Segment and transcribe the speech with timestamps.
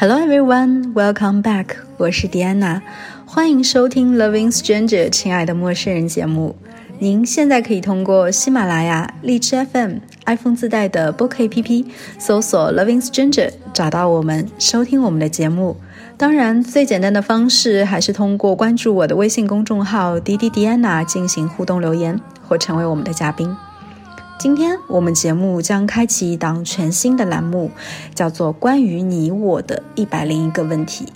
[0.00, 1.70] Hello everyone, welcome back.
[1.96, 2.80] 我是迪安娜，
[3.26, 6.54] 欢迎收听《Loving Stranger》亲爱的陌生人节目。
[7.00, 9.94] 您现在可以通过喜马拉雅、荔枝 FM、
[10.26, 11.84] iPhone 自带的播客 APP
[12.16, 15.76] 搜索《Loving Stranger》，找到我们，收听我们的节目。
[16.16, 23.52] 当然，最简单的方式还是通过关注我的微信公众号“迪迪迪安娜”进行互动留言，或成为我们的嘉宾。
[24.38, 27.72] 今天我们节目将开启一档全新的栏目，
[28.14, 31.06] 叫做“关于你我的一百零一个问题”。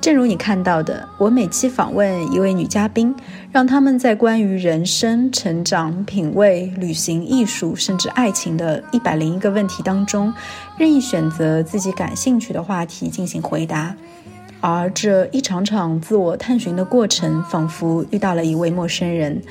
[0.00, 3.14] 正如你看到的，我每期访问一位女嘉宾，
[3.52, 10.32] 让他们在关于人生、成长、品味、旅行、艺术，甚至爱情的一百零一个问题当中，
[10.78, 13.94] 任意选择自己感兴趣的话题进行回答。
[14.62, 19.42] 而这一场场自我探寻的过程，仿佛遇到了一位陌生人。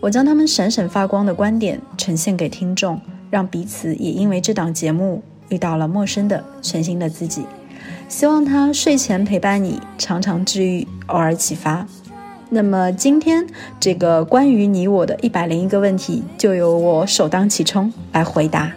[0.00, 7.44] 我将他们闪闪发光的观点呈现给听众，让彼此也因为这档节目遇到了陌生的全新的自己。
[8.08, 11.86] 希望他睡前陪伴你，常常治愈，偶尔启发。
[12.50, 13.44] 那么今天
[13.80, 18.72] 这个关于你我的一百零一个问题，就由我首当其冲来回答。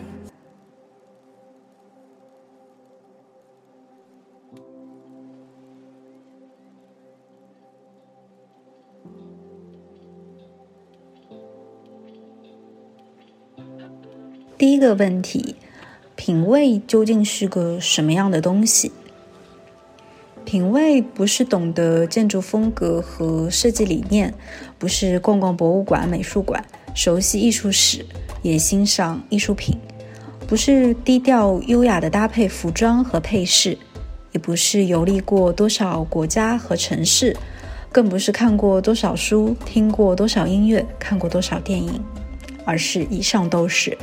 [14.59, 15.55] 第一个问题，
[16.17, 18.91] 品味究竟是个什么样的东西？
[20.43, 24.33] 品味不是懂得建筑风格和设计理念，
[24.77, 26.61] 不是逛逛博物馆、美术馆，
[26.93, 28.05] 熟悉艺术史，
[28.41, 29.77] 也欣赏艺术品，
[30.45, 33.77] 不是低调优雅的搭配服装和配饰，
[34.33, 37.33] 也不是游历过多少国家和城市，
[37.93, 42.03] 更不是看过多少书、听过多少音乐、看过多少电影，
[42.65, 43.97] 而是以上都是。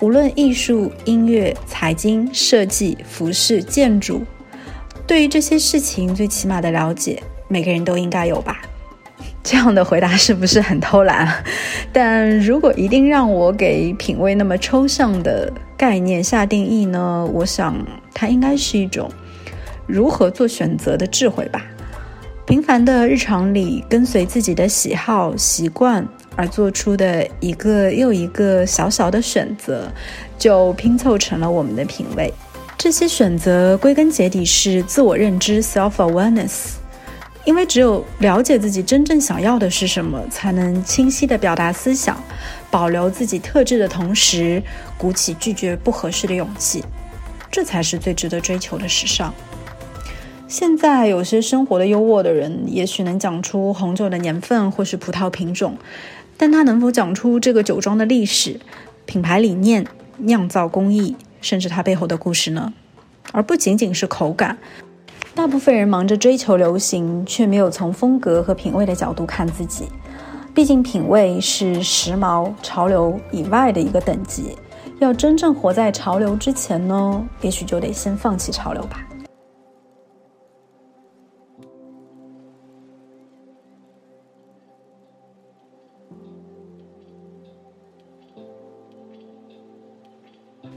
[0.00, 4.22] 无论艺术、音乐、财经、设计、服饰、建筑，
[5.06, 8.60] 对于这些事情最起码的了解，每个人都应该有吧？
[9.42, 11.44] 这样的回答是不是很偷懒？
[11.92, 17.28] 但如果一定让我给品味那么抽象的概念下定义呢？
[17.32, 17.76] 我想
[18.12, 19.10] 它应该是一种
[19.86, 21.64] 如何做选择的智慧吧。
[22.46, 26.06] 平凡的日常里，跟随自己的喜好、习惯。
[26.36, 29.90] 而做出的一个又一个小小的选择，
[30.38, 32.32] 就拼凑成了我们的品味。
[32.76, 36.74] 这些选择归根结底是自我认知 （self-awareness）。
[37.44, 42.18] 因为只有了解自己真正想要的是什么，才能清晰地表达思想，
[42.70, 44.62] 保留自己特质的同时，
[44.96, 46.82] 鼓起拒绝不合适的勇气。
[47.50, 49.32] 这才是最值得追求的时尚。
[50.48, 55.76] 现在有些生活的优渥的人，也许能讲出红酒的年份或是葡萄品种。
[56.36, 58.60] 但他能否讲出这个酒庄的历史、
[59.06, 59.86] 品牌理念、
[60.18, 62.72] 酿造工艺，甚至它背后的故事呢？
[63.32, 64.58] 而不仅仅是口感。
[65.34, 69.86] 大部分人忙着追求流行，却没有从风格和品味的角度看自己。
[70.54, 74.56] 毕竟品味是时髦、潮流以外的一个等级。
[75.00, 79.04] 要真正活在潮流之前呢，也许就得先放弃潮流吧。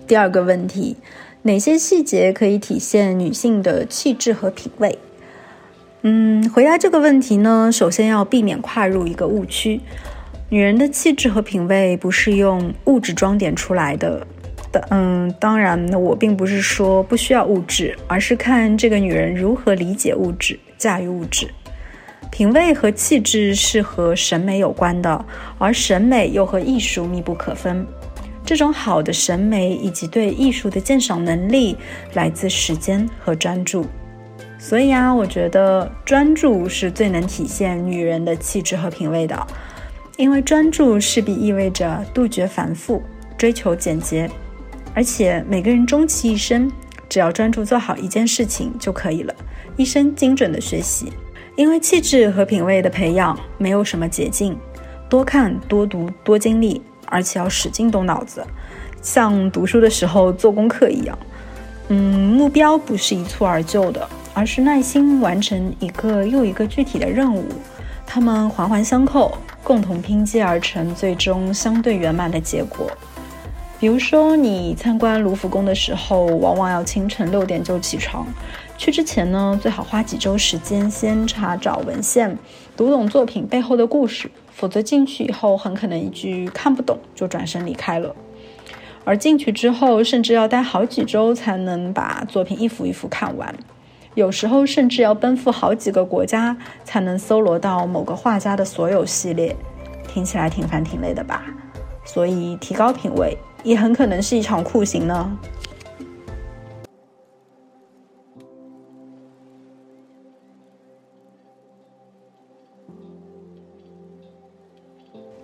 [0.08, 0.96] 第二个问题，
[1.44, 4.98] 哪些细节可以体现女性的气质和品味？
[6.04, 9.82] 嗯，回答这个问题呢，首先要避免跨入一个误区。
[10.50, 14.26] 女人的气质和品味不是用物质装点出来的。
[14.72, 21.48] 的，嗯，当然呢，我并不是说不需要物质，而是看这个女人如何理解物质、驾驭物质。
[22.32, 25.26] 品味和气质是和审美有关的，
[25.58, 27.86] 而审美又和艺术密不可分。
[28.48, 31.76] 这种好的审美以及对艺术的鉴赏能力，
[32.14, 33.86] 来自时间和专注。
[34.58, 39.46] 所以啊，我觉得专注是最能体现女人的气质和品味的，
[40.16, 43.04] 因为专注势必意味着杜绝繁复，
[43.38, 44.32] 追求简洁。
[44.96, 46.72] 而且每个人终其一生，
[47.10, 49.36] 只要专注做好一件事情就可以了，
[49.76, 51.12] 一生精准的学习。
[51.58, 54.58] 因为气质和品味的培养没有什么捷径，
[55.10, 56.82] 多看多读多经历。
[57.08, 58.46] 而且要使劲动脑子，
[59.02, 61.18] 像读书的时候做功课一样。
[61.90, 67.46] 嗯，目标不是一蹴而就的，而是耐心完成一个又一个具体的任务，
[68.06, 72.92] 它们环环相扣，共同拼接而成最终相对圆满的结果。
[73.80, 78.26] 比如说，你参观卢浮宫的时候，往往要清晨六点就起床。
[78.76, 82.36] 去之前呢，最好花几周时间先查找文献，
[82.76, 84.30] 读懂作品背后的故事。
[84.58, 88.16] 否则进去以后，很可能一句看不懂就转身离开了。
[89.06, 93.54] 而进去之后，甚至要待好几周才能把作品一幅一幅看完。
[94.16, 99.56] 有时候甚至要奔赴好几个国家才能搜罗到某个画家的所有系列，
[100.08, 101.44] 听起来挺烦挺累的吧？
[102.04, 105.38] 所以提高品味也很可能是一场酷刑呢。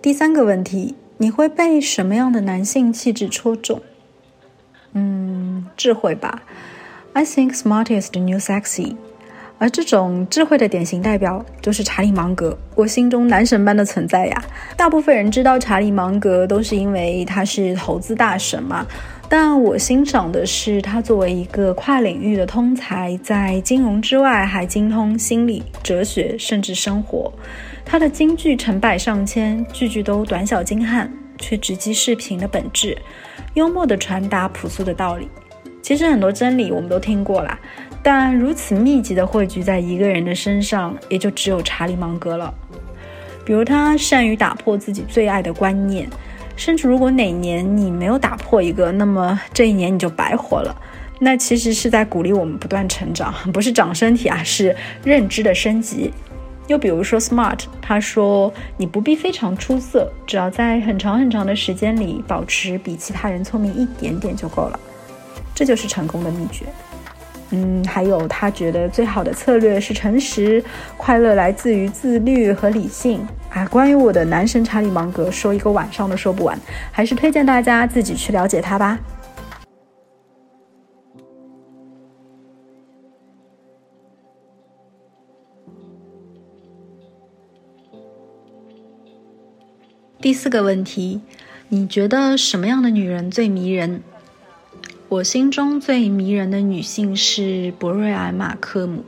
[0.03, 3.81] 第三个问题，你会被什么样的男性气质戳中？
[4.91, 6.43] 嗯，智慧吧。
[7.13, 8.97] I think smartest new sexy。
[9.59, 14.43] 而这种智慧的典型代表就是查理芒格，我心中男神般的存在呀。
[14.75, 18.85] 大部分人知道查理芒格都是因为他是投资大神嘛，
[19.35, 27.33] 但我欣赏的是他作为一个跨领域的通才，在金融之外还精通心理、哲学，甚至生活。
[27.83, 32.95] 他的金句成百上千，句句都短小精悍，却直击视频的本质，
[33.55, 35.27] 幽默地传达朴素的道理。
[35.81, 37.59] 其实很多真理我们都听过啦，
[38.03, 42.53] 但如此密集的汇聚在一个人的身上，也就只有查理芒格了。
[43.43, 46.07] 比如他善于打破自己最爱的观念，
[46.55, 50.75] 甚至如果哪年你没有打破一个，那么这一年你就白活了。
[51.19, 56.11] 那其实是在鼓励我们不断成长，不是长身体啊，是认知的升级。
[56.67, 64.79] 又比如说，smart，他说你不必非常出色，只要在很长很长的时间里保持比其他人聪明一点点就够了，
[65.53, 66.65] 这就是成功的秘诀。
[67.55, 70.63] 嗯，还有他觉得最好的策略是诚实，
[70.97, 73.23] 快乐来自于自律和理性。
[73.51, 76.59] 啊，关于我的男神查理芒格，说一个晚上都说不完，
[76.91, 78.99] 还是推荐大家自己去了解他吧。
[90.19, 91.21] 第四个问题，
[91.69, 94.01] 你觉得什么样的女人最迷人？
[95.13, 99.05] 我心中最迷人的女性是博瑞埃·马克姆。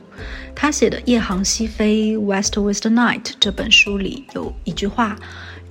[0.54, 5.16] 她写的《夜航西飞 （West with the Night）》这本书里有一句话：“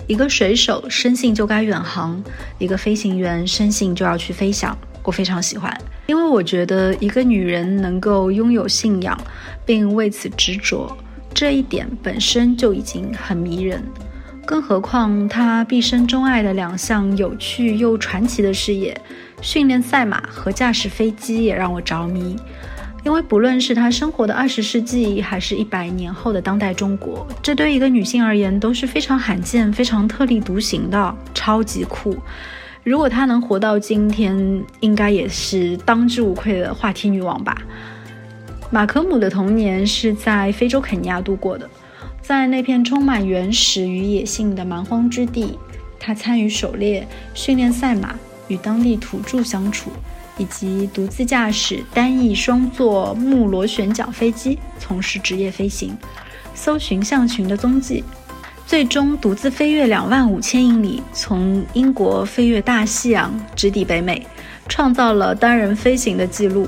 [0.07, 2.21] 一个水手生性就该远航，
[2.59, 5.73] 一个飞行员生性就要去飞翔。”我非常喜欢，
[6.07, 9.17] 因为我觉得一个女人能够拥有信仰，
[9.65, 10.97] 并为此执着，
[11.33, 13.81] 这一点本身就已经很迷人。
[14.45, 18.99] 更何况，她毕生钟爱的两项有趣又传奇的事业——
[19.45, 22.35] 训练赛马和驾驶飞机，也让我着迷。
[23.03, 32.17] 因为不论是他生活的二十世纪，还是一百年后的当代中国，这对一个女性而言都是非常罕见、非常特立独行的，超级酷。
[32.83, 37.55] 如果她能活到今天，应该也是当之无愧的话题女王吧。
[38.71, 41.69] 马可姆的童年是在非洲肯尼亚度过的。
[42.19, 45.59] 在那片充满原始与野性的蛮荒之地，
[45.99, 48.15] 他参与狩猎、训练赛马、
[48.47, 49.91] 与当地土著相处，
[50.37, 55.97] 以及独自驾驶单翼双座木螺旋桨飞机，从事职业飞行，
[56.53, 58.03] 搜寻象群的踪迹，
[58.65, 64.25] 最终独自飞越两万五千英里，从英国飞越大西洋，直抵北美，
[64.67, 66.67] 创造了单人飞行的记录。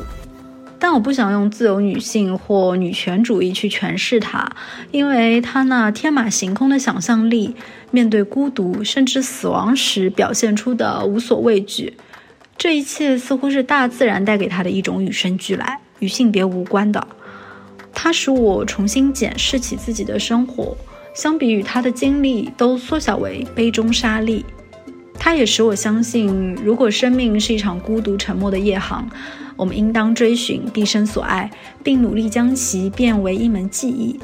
[0.79, 4.47] 但我不想用自由女性或女权主义去诠释她，
[4.91, 7.55] 因为她那天马行空的想象力，
[7.89, 11.93] 面对孤独甚至死亡时表现出的无所畏惧，
[12.57, 17.07] 这一切似乎是大自然带给她的一种与生俱来、与性别无关的。
[17.93, 20.77] 它使我重新检视起自己的生活，
[21.15, 24.45] 相比于她的经历，都缩小为杯中沙粒。
[25.19, 29.07] 它也使我相信，如果生命是一场孤独沉默的夜航。
[29.57, 31.49] 我们应当追寻毕生所爱，
[31.83, 34.19] 并努力将其变为一门技艺。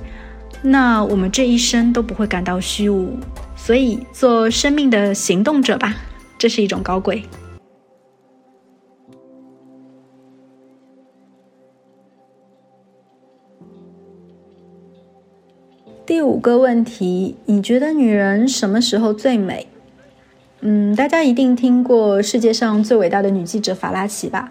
[0.62, 3.18] 那我们这一生都不会感到虚无。
[3.56, 5.96] 所以，做生命的行动者吧，
[6.38, 7.24] 这是一种高贵。
[16.06, 19.68] 第五个问题，你觉得女人什么时候最美？
[20.66, 24.50] 嗯，大家一定听过世界上最伟大的女记者法拉奇吧？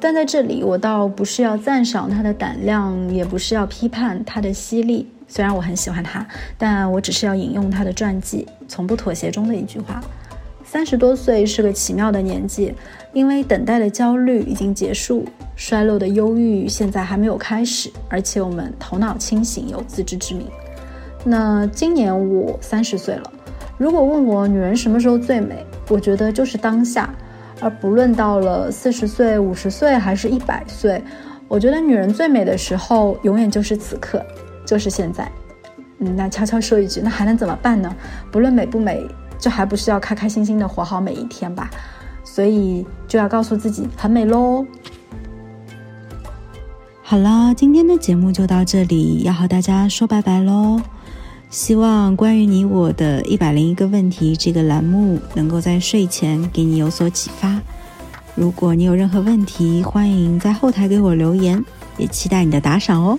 [0.00, 5.06] 但在这里，我倒不是要赞赏她的胆量，也不是要批判她的犀利。
[5.28, 6.26] 虽然我很喜欢她，
[6.58, 10.02] 但我只是要引用他的传记《从不妥协》中的一句话：
[10.64, 12.74] 三十多岁是个奇妙的年纪，
[13.12, 20.48] 因为等待的焦虑已经结束，衰落的忧郁现在还没有开始，而且我们头脑清醒，有自知之明。
[21.24, 23.32] 那今年我三十岁了，
[23.76, 27.08] 如果问我女人什么时候最美，我觉得就是当下。
[27.60, 31.02] 而不论到了四十岁、五十岁还是一百岁，
[31.48, 34.22] 我觉得女人最美的时候永远就是此刻，
[34.66, 35.30] 就是现在。
[35.98, 37.94] 嗯，那悄悄说一句，那还能怎么办呢？
[38.30, 39.06] 不论美不美，
[39.38, 41.70] 就还不是要开开心心的活好每一天吧。
[42.24, 44.66] 所以就要告诉自己很美喽。
[47.02, 50.80] 好啦，今天的节目就到这里，要和大家说拜拜喽。
[51.54, 57.60] 希望关于你我的一百零一个问题这个栏目，能够在睡前给你有所启发。
[58.34, 61.64] 如果你有任何问题，欢迎在后台给我留言，
[61.96, 63.16] 也期待你的打赏哦。